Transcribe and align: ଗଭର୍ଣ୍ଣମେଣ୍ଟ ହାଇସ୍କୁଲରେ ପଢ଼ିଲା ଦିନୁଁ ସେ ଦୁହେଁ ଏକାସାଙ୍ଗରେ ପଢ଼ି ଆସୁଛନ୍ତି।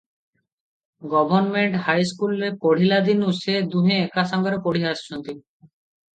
ଗଭର୍ଣ୍ଣମେଣ୍ଟ 1.11 1.81
ହାଇସ୍କୁଲରେ 1.89 2.49
ପଢ଼ିଲା 2.65 2.99
ଦିନୁଁ 3.09 3.35
ସେ 3.41 3.59
ଦୁହେଁ 3.77 3.95
ଏକାସାଙ୍ଗରେ 4.07 4.61
ପଢ଼ି 4.67 4.85
ଆସୁଛନ୍ତି। 4.95 5.39